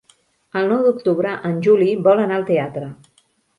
El 0.61 0.65
nou 0.71 0.81
d'octubre 0.85 1.35
en 1.51 1.61
Juli 1.69 1.91
vol 2.09 2.25
anar 2.25 2.41
al 2.41 2.49
teatre. 2.51 2.91